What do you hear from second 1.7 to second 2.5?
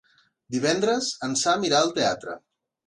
irà al teatre.